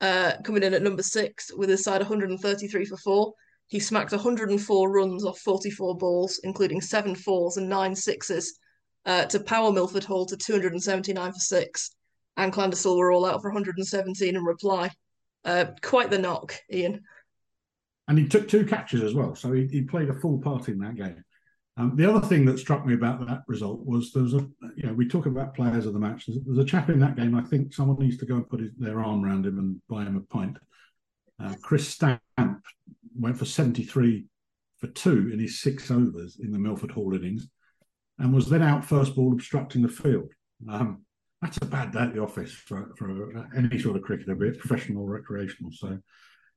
uh, 0.00 0.32
coming 0.44 0.62
in 0.62 0.74
at 0.74 0.82
number 0.82 1.02
six 1.02 1.50
with 1.54 1.68
his 1.68 1.84
side 1.84 2.00
133 2.00 2.84
for 2.86 2.96
four. 2.96 3.34
He 3.66 3.80
smacked 3.80 4.12
104 4.12 4.90
runs 4.90 5.24
off 5.24 5.38
44 5.40 5.96
balls, 5.98 6.40
including 6.44 6.80
seven 6.80 7.14
fours 7.14 7.58
and 7.58 7.68
nine 7.68 7.94
sixes, 7.94 8.58
uh, 9.04 9.26
to 9.26 9.40
power 9.40 9.70
Milford 9.70 10.04
Hall 10.04 10.24
to 10.26 10.36
279 10.36 11.32
for 11.32 11.38
six. 11.38 11.94
And 12.38 12.52
Llandyssil 12.52 12.96
were 12.96 13.12
all 13.12 13.26
out 13.26 13.42
for 13.42 13.50
117 13.50 14.36
in 14.36 14.44
reply. 14.44 14.90
Uh, 15.44 15.66
quite 15.82 16.10
the 16.10 16.18
knock, 16.18 16.54
Ian. 16.72 17.02
And 18.06 18.16
he 18.16 18.26
took 18.26 18.48
two 18.48 18.64
catches 18.64 19.02
as 19.02 19.12
well, 19.12 19.34
so 19.34 19.52
he, 19.52 19.66
he 19.66 19.82
played 19.82 20.08
a 20.08 20.14
full 20.14 20.38
part 20.38 20.68
in 20.68 20.78
that 20.78 20.94
game. 20.94 21.22
Um, 21.76 21.94
the 21.94 22.08
other 22.08 22.26
thing 22.26 22.44
that 22.46 22.58
struck 22.58 22.86
me 22.86 22.94
about 22.94 23.24
that 23.26 23.42
result 23.46 23.84
was 23.84 24.12
there 24.12 24.22
was 24.22 24.34
a, 24.34 24.48
you 24.76 24.86
know, 24.86 24.92
we 24.92 25.06
talk 25.06 25.26
about 25.26 25.54
players 25.54 25.84
of 25.84 25.92
the 25.92 25.98
match. 25.98 26.26
There's, 26.26 26.40
there's 26.44 26.58
a 26.58 26.64
chap 26.64 26.88
in 26.90 26.98
that 27.00 27.16
game. 27.16 27.34
I 27.34 27.42
think 27.42 27.74
someone 27.74 27.98
needs 27.98 28.16
to 28.18 28.26
go 28.26 28.36
and 28.36 28.48
put 28.48 28.60
his, 28.60 28.70
their 28.78 29.00
arm 29.00 29.24
around 29.24 29.44
him 29.44 29.58
and 29.58 29.80
buy 29.88 30.04
him 30.04 30.16
a 30.16 30.34
pint. 30.34 30.56
Uh, 31.42 31.54
Chris 31.62 31.88
Stamp 31.88 32.20
went 33.16 33.36
for 33.36 33.44
73 33.44 34.26
for 34.78 34.86
two 34.88 35.30
in 35.32 35.38
his 35.38 35.60
six 35.60 35.90
overs 35.90 36.38
in 36.40 36.52
the 36.52 36.58
Milford 36.58 36.92
Hall 36.92 37.14
innings 37.14 37.48
and 38.18 38.32
was 38.32 38.48
then 38.48 38.62
out 38.62 38.84
first 38.84 39.14
ball 39.14 39.32
obstructing 39.32 39.82
the 39.82 39.88
field. 39.88 40.30
Um, 40.68 41.04
that's 41.42 41.58
a 41.58 41.66
bad 41.66 41.92
day 41.92 42.00
at 42.00 42.14
the 42.14 42.22
office 42.22 42.52
for, 42.52 42.92
for 42.96 43.48
any 43.56 43.78
sort 43.78 43.96
of 43.96 44.02
cricketer, 44.02 44.34
be 44.34 44.48
it 44.48 44.58
professional 44.58 45.02
or 45.02 45.10
recreational. 45.10 45.70
So, 45.72 45.98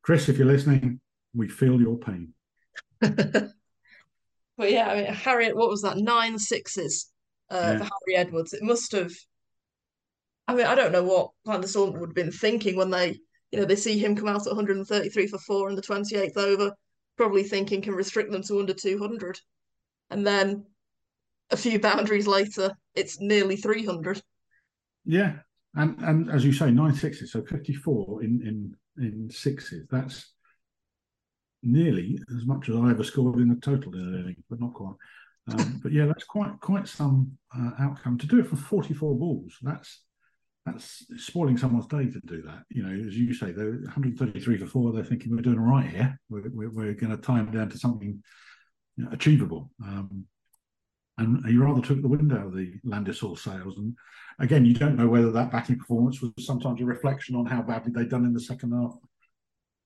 Chris, 0.01 0.29
if 0.29 0.37
you're 0.37 0.47
listening, 0.47 0.99
we 1.35 1.47
feel 1.47 1.79
your 1.79 1.97
pain. 1.97 2.33
but 2.99 3.51
yeah, 4.59 4.89
I 4.89 4.95
mean, 4.95 5.13
Harriet, 5.13 5.55
what 5.55 5.69
was 5.69 5.81
that? 5.83 5.97
Nine 5.97 6.39
sixes 6.39 7.11
uh, 7.51 7.55
yeah. 7.55 7.77
for 7.77 7.83
Harry 7.83 8.15
Edwards. 8.17 8.53
It 8.53 8.63
must 8.63 8.91
have. 8.93 9.11
I 10.47 10.55
mean, 10.55 10.65
I 10.65 10.75
don't 10.75 10.91
know 10.91 11.03
what 11.03 11.31
Llandyssil 11.47 11.93
would 11.93 12.09
have 12.09 12.15
been 12.15 12.31
thinking 12.31 12.75
when 12.75 12.89
they 12.89 13.19
you 13.51 13.59
know, 13.59 13.65
they 13.65 13.75
see 13.75 13.97
him 13.97 14.15
come 14.15 14.29
out 14.29 14.47
at 14.47 14.55
133 14.55 15.27
for 15.27 15.37
four 15.37 15.69
in 15.69 15.75
the 15.75 15.81
28th 15.81 16.37
over, 16.37 16.71
probably 17.17 17.43
thinking 17.43 17.81
can 17.81 17.93
restrict 17.93 18.31
them 18.31 18.43
to 18.43 18.59
under 18.59 18.73
200. 18.73 19.39
And 20.09 20.25
then 20.25 20.65
a 21.49 21.57
few 21.57 21.79
boundaries 21.79 22.27
later, 22.27 22.71
it's 22.95 23.19
nearly 23.19 23.57
300. 23.57 24.21
Yeah. 25.05 25.37
And 25.75 25.99
and 26.01 26.29
as 26.29 26.43
you 26.43 26.51
say, 26.51 26.71
nine 26.71 26.93
sixes, 26.93 27.31
so 27.31 27.43
54 27.43 28.23
in 28.23 28.75
in 28.97 29.03
in 29.03 29.29
sixes. 29.29 29.87
That's 29.89 30.33
nearly 31.63 32.19
as 32.35 32.45
much 32.45 32.69
as 32.69 32.75
I 32.75 32.89
ever 32.89 33.03
scored 33.03 33.39
in 33.39 33.51
a 33.51 33.55
total 33.55 33.93
in 33.93 34.01
an 34.01 34.21
inning, 34.21 34.43
but 34.49 34.59
not 34.59 34.73
quite. 34.73 34.95
Um, 35.47 35.79
but 35.83 35.91
yeah, 35.91 36.05
that's 36.05 36.25
quite 36.25 36.59
quite 36.59 36.87
some 36.87 37.37
uh, 37.57 37.71
outcome 37.79 38.17
to 38.17 38.27
do 38.27 38.39
it 38.39 38.47
for 38.47 38.57
44 38.57 39.15
balls. 39.15 39.57
That's 39.61 40.01
that's 40.65 41.05
spoiling 41.17 41.57
someone's 41.57 41.87
day 41.87 42.05
to 42.05 42.19
do 42.25 42.41
that. 42.43 42.63
You 42.69 42.83
know, 42.83 43.07
as 43.07 43.17
you 43.17 43.33
say, 43.33 43.51
they're 43.51 43.71
133 43.71 44.57
for 44.57 44.65
four. 44.67 44.91
They're 44.91 45.03
thinking 45.03 45.31
we're 45.31 45.41
doing 45.41 45.57
all 45.57 45.65
right 45.65 45.87
here. 45.87 46.19
We're, 46.29 46.49
we're, 46.53 46.69
we're 46.69 46.93
going 46.93 47.15
to 47.15 47.17
time 47.17 47.49
down 47.51 47.69
to 47.69 47.79
something 47.79 48.21
you 48.95 49.05
know, 49.05 49.09
achievable. 49.11 49.71
Um, 49.83 50.25
and 51.17 51.45
he 51.45 51.57
rather 51.57 51.81
took 51.81 52.01
the 52.01 52.07
wind 52.07 52.31
out 52.31 52.47
of 52.47 52.55
the 52.55 52.73
Llandyssil 52.85 53.37
sails. 53.37 53.77
And 53.77 53.95
again, 54.39 54.65
you 54.65 54.73
don't 54.73 54.95
know 54.95 55.07
whether 55.07 55.31
that 55.31 55.51
batting 55.51 55.77
performance 55.77 56.21
was 56.21 56.31
sometimes 56.39 56.81
a 56.81 56.85
reflection 56.85 57.35
on 57.35 57.45
how 57.45 57.61
badly 57.61 57.91
they'd 57.93 58.09
done 58.09 58.25
in 58.25 58.33
the 58.33 58.39
second 58.39 58.71
half 58.71 58.95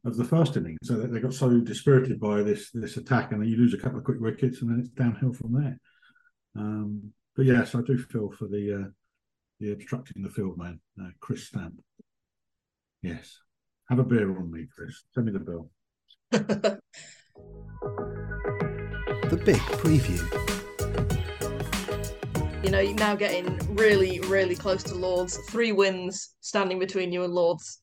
of 0.05 0.15
the 0.17 0.24
first 0.24 0.55
inning. 0.55 0.77
So 0.84 0.96
they 0.96 1.20
got 1.20 1.34
so 1.34 1.60
dispirited 1.60 2.20
by 2.20 2.44
this 2.44 2.70
this 2.72 2.98
attack, 2.98 3.32
and 3.32 3.41
then 3.41 3.50
you 3.50 3.58
lose 3.58 3.74
a 3.74 3.77
couple 3.77 3.98
of 3.98 4.05
quick 4.05 4.20
wickets, 4.20 4.62
and 4.62 4.70
then 4.70 4.79
it's 4.79 4.89
downhill 4.89 5.34
from 5.34 5.53
there. 5.53 5.79
Um, 6.55 7.12
but 7.36 7.46
yes, 7.46 7.75
I 7.75 7.82
do 7.82 7.98
feel 7.98 8.32
for 8.32 8.48
the 8.48 8.84
uh, 8.86 8.89
the 9.60 9.72
obstructing 9.74 10.22
the 10.22 10.29
field 10.29 10.58
man, 10.58 10.79
uh, 11.01 11.10
Chris 11.20 11.48
Stamp. 11.48 11.75
Yes, 13.01 13.39
have 13.89 14.00
a 14.00 14.03
beer 14.03 14.29
on 14.38 14.51
me, 14.51 14.67
Chris. 14.74 15.03
Send 15.13 15.25
me 15.25 15.32
the 15.32 15.39
bill. 15.39 15.70
the 16.32 16.82
big 19.44 19.58
preview. 19.58 20.54
You 22.65 22.72
know, 22.72 22.79
you're 22.79 22.95
now 22.95 23.15
getting 23.15 23.57
really, 23.75 24.19
really 24.22 24.55
close 24.55 24.81
to 24.84 24.95
Lords. 24.95 25.38
Three 25.50 25.72
wins 25.72 26.36
standing 26.41 26.79
between 26.79 27.12
you 27.12 27.24
and 27.24 27.34
Lords 27.34 27.79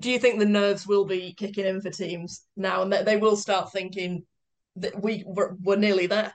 do 0.00 0.10
you 0.10 0.18
think 0.18 0.38
the 0.38 0.46
nerves 0.46 0.86
will 0.86 1.04
be 1.04 1.34
kicking 1.34 1.66
in 1.66 1.80
for 1.80 1.90
teams 1.90 2.44
now 2.56 2.82
and 2.82 2.92
that 2.92 3.04
they 3.04 3.16
will 3.16 3.36
start 3.36 3.70
thinking 3.70 4.24
that 4.76 5.00
we 5.02 5.24
were, 5.26 5.56
we're 5.62 5.76
nearly 5.76 6.06
there? 6.06 6.32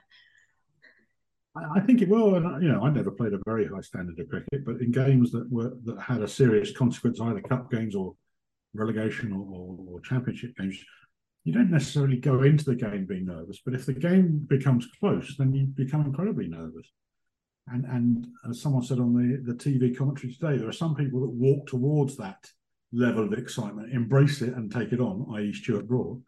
I 1.56 1.80
think 1.80 2.02
it 2.02 2.08
will, 2.10 2.34
and 2.34 2.46
uh, 2.46 2.58
you 2.58 2.68
know, 2.68 2.84
I 2.84 2.90
never 2.90 3.10
played 3.10 3.32
a 3.32 3.40
very 3.46 3.66
high 3.66 3.80
standard 3.80 4.18
of 4.18 4.28
cricket, 4.28 4.64
but 4.66 4.78
in 4.82 4.92
games 4.92 5.32
that 5.32 5.50
were 5.50 5.72
that 5.84 5.98
had 5.98 6.20
a 6.20 6.28
serious 6.28 6.70
consequence, 6.76 7.18
either 7.18 7.40
cup 7.40 7.70
games 7.70 7.94
or 7.94 8.14
relegation 8.74 9.32
or, 9.32 9.40
or, 9.40 9.78
or 9.88 10.00
championship 10.00 10.54
games, 10.58 10.76
you 11.44 11.54
don't 11.54 11.70
necessarily 11.70 12.18
go 12.18 12.42
into 12.42 12.66
the 12.66 12.74
game 12.74 13.06
being 13.06 13.24
nervous. 13.24 13.62
But 13.64 13.72
if 13.72 13.86
the 13.86 13.94
game 13.94 14.46
becomes 14.46 14.86
close, 15.00 15.34
then 15.38 15.54
you 15.54 15.64
become 15.64 16.02
incredibly 16.02 16.46
nervous. 16.46 16.92
And 17.68 17.84
and 17.86 18.28
as 18.48 18.60
someone 18.60 18.82
said 18.82 19.00
on 19.00 19.12
the 19.12 19.52
the 19.52 19.58
TV 19.58 19.96
commentary 19.96 20.32
today, 20.32 20.56
there 20.56 20.68
are 20.68 20.72
some 20.72 20.94
people 20.94 21.20
that 21.20 21.30
walk 21.30 21.66
towards 21.66 22.16
that 22.16 22.48
level 22.92 23.24
of 23.24 23.32
excitement, 23.32 23.92
embrace 23.92 24.40
it 24.40 24.54
and 24.54 24.70
take 24.70 24.92
it 24.92 25.00
on, 25.00 25.26
i.e., 25.36 25.52
Stuart 25.52 25.88
Broad, 25.88 26.22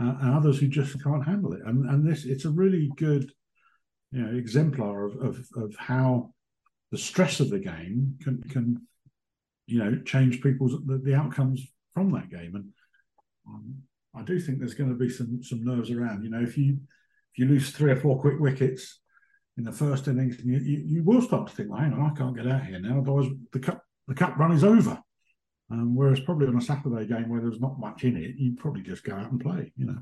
uh, 0.00 0.14
and 0.20 0.34
others 0.34 0.58
who 0.58 0.66
just 0.66 1.02
can't 1.02 1.24
handle 1.24 1.52
it. 1.52 1.60
And 1.64 1.88
and 1.88 2.06
this 2.06 2.24
it's 2.24 2.44
a 2.44 2.50
really 2.50 2.90
good, 2.96 3.30
you 4.10 4.22
know, 4.22 4.36
exemplar 4.36 5.06
of 5.06 5.16
of, 5.16 5.46
of 5.56 5.76
how 5.76 6.34
the 6.90 6.98
stress 6.98 7.40
of 7.40 7.50
the 7.50 7.60
game 7.60 8.16
can 8.22 8.42
can 8.42 8.86
you 9.66 9.78
know 9.78 10.00
change 10.04 10.42
people's 10.42 10.72
the, 10.86 10.98
the 10.98 11.14
outcomes 11.14 11.64
from 11.92 12.10
that 12.12 12.30
game. 12.30 12.56
And 12.56 12.68
um, 13.48 13.74
I 14.14 14.22
do 14.22 14.40
think 14.40 14.58
there's 14.58 14.74
going 14.74 14.90
to 14.90 14.96
be 14.96 15.08
some 15.08 15.42
some 15.42 15.64
nerves 15.64 15.90
around. 15.90 16.24
You 16.24 16.30
know, 16.30 16.42
if 16.42 16.58
you 16.58 16.78
if 17.32 17.38
you 17.38 17.46
lose 17.46 17.70
three 17.70 17.92
or 17.92 17.96
four 17.96 18.20
quick 18.20 18.40
wickets 18.40 19.00
in 19.56 19.64
the 19.64 19.72
first 19.72 20.08
innings, 20.08 20.36
you, 20.44 20.58
you, 20.58 20.82
you 20.84 21.04
will 21.04 21.22
start 21.22 21.46
to 21.48 21.54
think, 21.54 21.70
well, 21.70 21.80
hang 21.80 21.92
on, 21.92 22.10
I 22.10 22.14
can't 22.14 22.36
get 22.36 22.48
out 22.48 22.66
here 22.66 22.80
now. 22.80 22.98
Otherwise, 22.98 23.30
the 23.52 23.60
cup 23.60 23.82
the 24.08 24.14
cup 24.14 24.36
run 24.36 24.52
is 24.52 24.64
over. 24.64 25.00
Um, 25.70 25.94
whereas 25.94 26.20
probably 26.20 26.46
on 26.46 26.58
a 26.58 26.60
Saturday 26.60 27.06
game 27.06 27.28
where 27.28 27.40
there's 27.40 27.60
not 27.60 27.80
much 27.80 28.04
in 28.04 28.16
it, 28.16 28.36
you'd 28.36 28.58
probably 28.58 28.82
just 28.82 29.02
go 29.02 29.14
out 29.14 29.30
and 29.30 29.40
play. 29.40 29.72
You 29.76 29.86
know, 29.86 29.98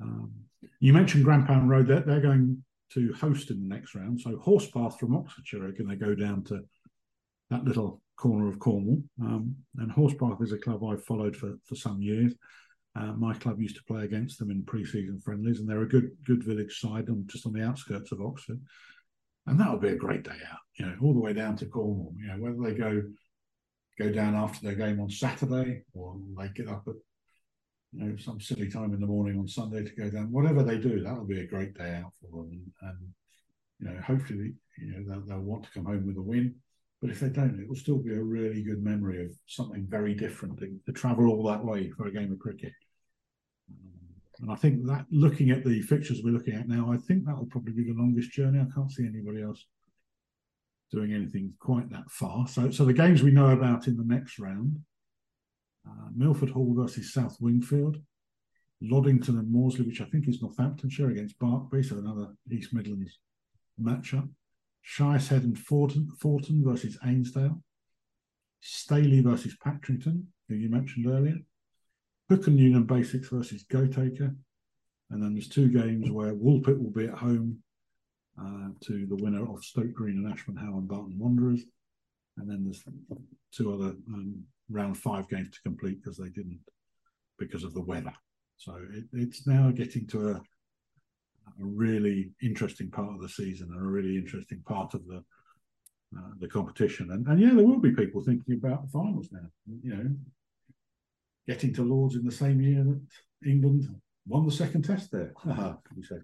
um, 0.00 0.32
you 0.78 0.92
mentioned 0.92 1.24
Grampound 1.24 1.68
Road. 1.68 1.88
They're, 1.88 2.00
they're 2.00 2.20
going 2.20 2.62
to 2.92 3.12
host 3.14 3.50
in 3.50 3.60
the 3.60 3.74
next 3.74 3.94
round. 3.94 4.20
So 4.20 4.36
Horsepath 4.36 4.98
from 4.98 5.16
Oxfordshire 5.16 5.66
are 5.66 5.72
going 5.72 5.90
to 5.90 5.96
go 5.96 6.14
down 6.14 6.44
to 6.44 6.60
that 7.50 7.64
little 7.64 8.00
corner 8.16 8.48
of 8.48 8.58
Cornwall. 8.58 9.02
Um, 9.20 9.56
and 9.78 9.90
Horsepath 9.90 10.42
is 10.42 10.52
a 10.52 10.58
club 10.58 10.84
I've 10.84 11.04
followed 11.04 11.36
for 11.36 11.54
for 11.64 11.74
some 11.74 12.00
years. 12.00 12.34
Uh, 12.98 13.12
my 13.12 13.32
club 13.34 13.60
used 13.60 13.76
to 13.76 13.84
play 13.84 14.02
against 14.04 14.38
them 14.38 14.50
in 14.50 14.64
pre-season 14.64 15.20
friendlies, 15.20 15.60
and 15.60 15.68
they're 15.68 15.82
a 15.82 15.88
good 15.88 16.10
good 16.24 16.42
village 16.42 16.80
side, 16.80 17.08
on 17.08 17.24
just 17.26 17.46
on 17.46 17.52
the 17.52 17.64
outskirts 17.64 18.10
of 18.10 18.20
Oxford. 18.20 18.60
And 19.46 19.58
that 19.60 19.70
would 19.70 19.80
be 19.80 19.88
a 19.88 19.96
great 19.96 20.24
day 20.24 20.38
out, 20.50 20.58
you 20.74 20.86
know, 20.86 20.96
all 21.00 21.14
the 21.14 21.20
way 21.20 21.32
down 21.32 21.56
to 21.56 21.66
Cornwall. 21.66 22.12
You 22.20 22.26
know, 22.28 22.38
whether 22.38 22.60
they 22.60 22.78
go 22.78 23.02
go 23.98 24.12
down 24.12 24.34
after 24.34 24.64
their 24.64 24.74
game 24.74 25.00
on 25.00 25.10
Saturday, 25.10 25.82
or 25.94 26.16
they 26.36 26.48
get 26.48 26.68
up 26.68 26.84
at 26.88 26.94
you 27.92 28.04
know 28.04 28.16
some 28.16 28.40
silly 28.40 28.68
time 28.68 28.92
in 28.92 29.00
the 29.00 29.06
morning 29.06 29.38
on 29.38 29.46
Sunday 29.46 29.84
to 29.84 29.94
go 29.94 30.10
down. 30.10 30.32
Whatever 30.32 30.64
they 30.64 30.78
do, 30.78 31.00
that'll 31.00 31.24
be 31.24 31.40
a 31.40 31.46
great 31.46 31.74
day 31.74 31.94
out 32.04 32.12
for 32.20 32.42
them, 32.42 32.50
and, 32.50 32.72
and 32.82 32.98
you 33.80 33.88
know 33.88 34.00
hopefully 34.02 34.54
you 34.76 34.92
know 34.92 35.04
they'll, 35.06 35.26
they'll, 35.26 35.40
want 35.40 35.64
to 35.64 35.70
come 35.70 35.84
home 35.84 36.04
with 36.04 36.16
a 36.16 36.22
win. 36.22 36.56
But 37.00 37.10
if 37.10 37.20
they 37.20 37.28
don't, 37.28 37.60
it 37.60 37.68
will 37.68 37.76
still 37.76 37.98
be 37.98 38.14
a 38.14 38.20
really 38.20 38.64
good 38.64 38.82
memory 38.82 39.24
of 39.24 39.30
something 39.46 39.86
very 39.88 40.14
different 40.14 40.58
to, 40.58 40.76
to 40.86 40.92
travel 40.92 41.28
all 41.28 41.44
that 41.44 41.64
way 41.64 41.90
for 41.90 42.08
a 42.08 42.12
game 42.12 42.32
of 42.32 42.40
cricket. 42.40 42.72
And 44.40 44.52
I 44.52 44.54
think 44.54 44.86
that 44.86 45.06
looking 45.10 45.50
at 45.50 45.64
the 45.64 45.80
fixtures 45.82 46.20
we're 46.22 46.32
looking 46.32 46.54
at 46.54 46.68
now, 46.68 46.92
I 46.92 46.96
think 46.96 47.24
that 47.24 47.36
will 47.36 47.46
probably 47.46 47.72
be 47.72 47.84
the 47.84 47.98
longest 47.98 48.30
journey. 48.30 48.60
I 48.60 48.72
can't 48.72 48.90
see 48.90 49.06
anybody 49.06 49.42
else 49.42 49.66
doing 50.90 51.12
anything 51.12 51.52
quite 51.58 51.90
that 51.90 52.10
far. 52.10 52.46
So, 52.46 52.70
so 52.70 52.84
the 52.84 52.92
games 52.92 53.22
we 53.22 53.30
know 53.30 53.50
about 53.50 53.88
in 53.88 53.96
the 53.96 54.04
next 54.04 54.38
round: 54.38 54.78
uh, 55.88 56.08
Milford 56.14 56.50
Hall 56.50 56.72
versus 56.74 57.12
South 57.12 57.36
Wingfield, 57.40 58.00
Loddington 58.82 59.38
and 59.38 59.52
Mawsley, 59.52 59.86
which 59.86 60.00
I 60.00 60.06
think 60.06 60.28
is 60.28 60.40
Northamptonshire 60.40 61.10
against 61.10 61.38
Barkby, 61.38 61.84
so 61.84 61.98
another 61.98 62.28
East 62.50 62.72
Midlands 62.72 63.18
matchup. 63.80 64.28
Shire's 64.82 65.28
Head 65.28 65.42
and 65.42 65.58
Thornton, 65.58 66.08
Thornton 66.20 66.64
versus 66.64 66.96
Ainsdale, 67.04 67.62
Staley 68.60 69.20
versus 69.20 69.56
Patrington, 69.62 70.28
who 70.48 70.54
you 70.54 70.70
mentioned 70.70 71.06
earlier, 71.06 71.36
Hook 72.28 72.46
and 72.46 72.58
Newnham 72.58 72.86
Basics 72.86 73.28
versus 73.28 73.64
Goatacre, 73.64 74.34
and 75.10 75.22
then 75.22 75.32
there's 75.32 75.48
two 75.48 75.68
games 75.68 76.10
where 76.10 76.34
Woolpit 76.34 76.78
will 76.78 76.90
be 76.90 77.06
at 77.06 77.14
home 77.14 77.62
uh, 78.40 78.68
to 78.82 79.06
the 79.06 79.16
winner 79.16 79.50
of 79.50 79.64
Stoke 79.64 79.92
Green 79.92 80.18
and 80.18 80.32
Ashman 80.32 80.56
Howe 80.56 80.78
and 80.78 80.88
Barton 80.88 81.18
Wanderers. 81.18 81.64
And 82.36 82.48
then 82.48 82.64
there's 82.64 82.84
two 83.52 83.72
other 83.72 83.96
um, 84.12 84.44
round 84.70 84.96
five 84.96 85.28
games 85.28 85.50
to 85.52 85.62
complete 85.62 86.02
because 86.02 86.18
they 86.18 86.28
didn't 86.28 86.60
because 87.38 87.64
of 87.64 87.74
the 87.74 87.80
weather. 87.80 88.12
So 88.58 88.78
it, 88.92 89.04
it's 89.12 89.46
now 89.46 89.70
getting 89.70 90.06
to 90.08 90.30
a, 90.30 90.32
a 90.34 90.42
really 91.58 92.30
interesting 92.42 92.90
part 92.90 93.14
of 93.14 93.20
the 93.20 93.28
season 93.28 93.70
and 93.72 93.80
a 93.80 93.90
really 93.90 94.16
interesting 94.16 94.62
part 94.66 94.94
of 94.94 95.06
the 95.06 95.24
uh, 96.16 96.30
the 96.40 96.48
competition. 96.48 97.10
And, 97.10 97.26
and 97.26 97.40
yeah, 97.40 97.52
there 97.54 97.66
will 97.66 97.80
be 97.80 97.92
people 97.92 98.22
thinking 98.22 98.54
about 98.54 98.82
the 98.82 98.90
finals 98.90 99.28
now. 99.30 99.46
You 99.82 99.94
know, 99.94 100.10
getting 101.48 101.74
to 101.74 101.82
Lords 101.82 102.14
in 102.14 102.24
the 102.24 102.30
same 102.30 102.60
year 102.60 102.84
that 102.84 103.00
England 103.48 103.88
won 104.26 104.44
the 104.44 104.52
second 104.52 104.84
test 104.84 105.10
there. 105.10 105.32
we 105.96 106.04
say. 106.04 106.16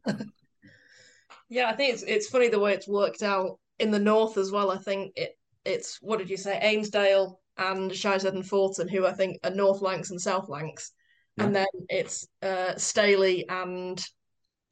Yeah, 1.49 1.71
I 1.71 1.75
think 1.75 1.95
it's 1.95 2.03
it's 2.03 2.29
funny 2.29 2.49
the 2.49 2.61
way 2.61 2.75
it's 2.75 2.89
worked 2.89 3.23
out 3.23 3.59
in 3.79 3.91
the 3.91 3.99
north 3.99 4.39
as 4.39 4.53
well. 4.53 4.71
I 4.71 4.79
think 4.79 5.13
it 5.17 5.37
it's 5.65 5.99
what 6.01 6.19
did 6.19 6.31
you 6.31 6.37
say, 6.37 6.59
Ainsdale 6.61 7.41
and 7.57 7.95
Shire's 7.95 8.25
and 8.25 8.45
Thornton, 8.45 8.89
who 8.89 9.07
I 9.07 9.13
think 9.13 9.39
are 9.45 9.51
North 9.51 9.81
Lancs 9.81 10.11
and 10.11 10.21
South 10.21 10.49
Lancs, 10.49 10.93
yeah. 11.37 11.45
and 11.45 11.57
then 11.57 11.67
it's 11.89 12.27
uh, 12.43 12.77
Stayleigh 12.77 13.45
and 13.49 14.05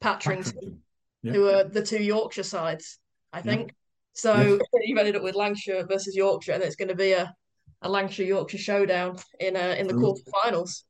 Patrington, 0.01 0.81
Yeah. 1.21 1.33
who 1.33 1.49
are 1.49 1.63
the 1.63 1.83
two 1.83 2.03
Yorkshire 2.03 2.43
sides. 2.43 2.99
I 3.31 3.41
think 3.41 3.69
yeah. 3.69 3.73
so. 4.13 4.35
Yes. 4.35 4.61
You've 4.83 4.99
ended 4.99 5.15
up 5.15 5.23
with 5.23 5.35
Lancashire 5.35 5.85
versus 5.85 6.15
Yorkshire, 6.15 6.53
and 6.53 6.63
it's 6.63 6.75
going 6.75 6.89
to 6.89 6.95
be 6.95 7.13
a, 7.13 7.33
a 7.83 7.89
Lancashire 7.89 8.25
Yorkshire 8.25 8.57
showdown 8.57 9.17
in 9.39 9.55
uh, 9.55 9.75
in 9.77 9.87
the 9.87 9.93
quarterfinals. 9.93 10.83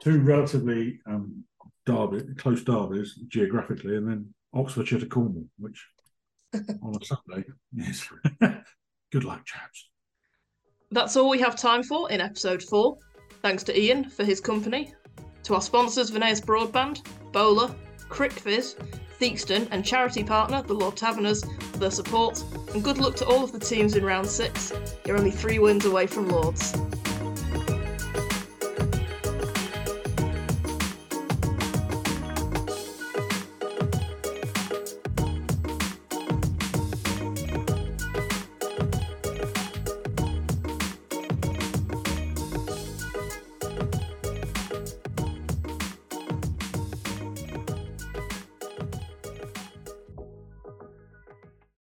Two 0.00 0.20
relatively 0.20 1.00
um, 1.06 1.44
derby, 1.86 2.22
close 2.36 2.64
derbies 2.64 3.14
geographically, 3.28 3.96
and 3.96 4.08
then 4.08 4.34
Oxfordshire 4.54 5.00
to 5.00 5.06
Cornwall, 5.06 5.46
which 5.58 5.86
on 6.54 6.96
a 7.00 7.04
Sunday, 7.04 7.44
yes. 7.74 8.08
Good 9.12 9.24
luck, 9.24 9.44
chaps. 9.44 9.90
That's 10.90 11.16
all 11.16 11.28
we 11.28 11.38
have 11.40 11.56
time 11.56 11.82
for 11.82 12.10
in 12.10 12.20
episode 12.20 12.62
four. 12.62 12.98
Thanks 13.42 13.62
to 13.64 13.78
Ian 13.78 14.08
for 14.08 14.24
his 14.24 14.40
company, 14.40 14.94
to 15.42 15.54
our 15.54 15.62
sponsors 15.62 16.10
Voneus 16.10 16.42
Broadband, 16.42 17.04
Bowler, 17.32 17.74
CricViz, 18.08 18.76
Theakston, 19.22 19.68
and 19.70 19.84
charity 19.84 20.24
partner 20.24 20.62
the 20.62 20.74
Lord 20.74 20.96
Taverners 20.96 21.44
for 21.44 21.78
their 21.78 21.92
support, 21.92 22.42
and 22.74 22.82
good 22.82 22.98
luck 22.98 23.14
to 23.16 23.24
all 23.24 23.44
of 23.44 23.52
the 23.52 23.58
teams 23.60 23.94
in 23.94 24.04
round 24.04 24.26
six. 24.26 24.72
You're 25.06 25.16
only 25.16 25.30
three 25.30 25.60
wins 25.60 25.84
away 25.84 26.08
from 26.08 26.28
Lords. 26.28 26.72